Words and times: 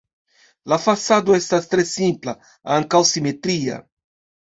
La 0.73 0.79
fasado 0.85 1.37
estas 1.41 1.69
tre 1.75 1.87
simpla, 1.91 2.37
ankaŭ 2.79 3.07
simetria. 3.15 3.83